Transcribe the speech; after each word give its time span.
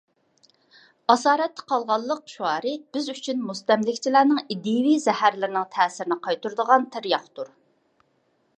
«ئاسارەتتە 1.13 1.65
قالغانلىق» 1.71 2.23
شۇئۇرى 2.31 2.73
بىز 2.97 3.11
ئۈچۈن 3.15 3.45
مۇستەملىكىچىلەرنىڭ 3.51 4.41
ئىدىيەۋى 4.55 4.95
زەھەرلىرىنىڭ 5.05 5.69
تەسىرىنى 5.77 6.19
قايتۇرىدىغان 6.29 6.89
تىرياقتۇر. 6.97 7.53